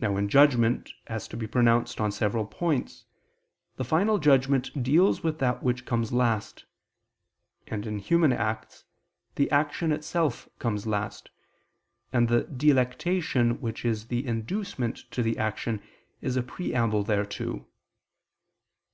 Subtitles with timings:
[0.00, 3.04] Now when judgment has to be pronounced on several points,
[3.76, 6.64] the final judgment deals with that which comes last;
[7.66, 8.84] and, in human acts,
[9.34, 11.28] the action itself comes last,
[12.10, 15.82] and the delectation which is the inducement to the action
[16.22, 17.66] is a preamble thereto.